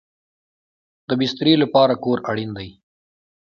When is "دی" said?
2.57-2.69